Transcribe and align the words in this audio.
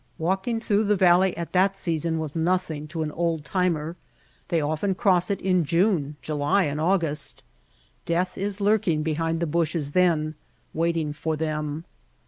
Walking 0.17 0.59
through 0.59 0.85
the 0.85 0.95
valley 0.95 1.37
at 1.37 1.53
that 1.53 1.77
season 1.77 2.17
was 2.17 2.35
nothing 2.35 2.87
to 2.87 3.03
an 3.03 3.11
old 3.11 3.45
timer. 3.45 3.97
They 4.47 4.59
often 4.59 4.95
cross 4.95 5.29
it 5.29 5.35
White 5.35 5.41
Heart 5.41 5.41
of 5.41 5.43
Mojave 5.43 5.59
in 5.59 5.65
June, 5.65 6.15
July 6.23 6.63
and 6.63 6.81
August. 6.81 7.43
Death 8.07 8.35
is 8.35 8.59
lurking 8.59 9.03
behind 9.03 9.41
the 9.41 9.45
bushes 9.45 9.91
then, 9.91 10.33
waiting 10.73 11.13
for 11.13 11.37
them. 11.37 11.85